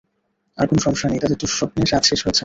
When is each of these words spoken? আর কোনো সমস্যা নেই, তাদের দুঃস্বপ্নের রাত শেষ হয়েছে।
আর 0.57 0.65
কোনো 0.67 0.81
সমস্যা 0.81 1.07
নেই, 1.09 1.19
তাদের 1.19 1.37
দুঃস্বপ্নের 1.37 1.87
রাত 1.93 2.03
শেষ 2.03 2.19
হয়েছে। 2.25 2.39